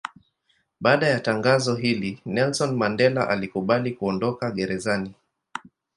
Baada 0.79 1.07
ya 1.07 1.19
tangazo 1.19 1.75
hili 1.75 2.21
Nelson 2.25 2.75
Mandela 2.77 3.29
alikubali 3.29 3.91
kuondoka 3.91 4.51
gerezani. 4.51 5.13